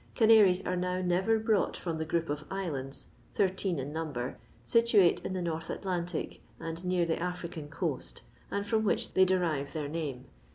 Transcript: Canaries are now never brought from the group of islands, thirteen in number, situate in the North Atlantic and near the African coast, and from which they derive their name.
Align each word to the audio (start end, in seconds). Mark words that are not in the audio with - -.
Canaries 0.15 0.65
are 0.65 0.75
now 0.75 0.99
never 0.99 1.37
brought 1.37 1.77
from 1.77 1.99
the 1.99 2.05
group 2.05 2.31
of 2.31 2.43
islands, 2.49 3.05
thirteen 3.35 3.77
in 3.77 3.93
number, 3.93 4.39
situate 4.65 5.23
in 5.23 5.33
the 5.33 5.43
North 5.43 5.69
Atlantic 5.69 6.41
and 6.59 6.83
near 6.83 7.05
the 7.05 7.21
African 7.21 7.69
coast, 7.69 8.23
and 8.49 8.65
from 8.65 8.83
which 8.83 9.13
they 9.13 9.25
derive 9.25 9.73
their 9.73 9.87
name. 9.87 10.25